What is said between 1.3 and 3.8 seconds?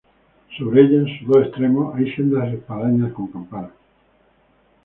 extremos, hay sendas espadañas con campanas.